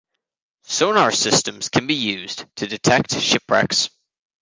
Sonar 0.63 1.11
systems 1.11 1.69
can 1.69 1.85
be 1.85 1.93
used 1.93 2.45
to 2.55 2.65
detect 2.65 3.19
shipwrecks. 3.21 3.91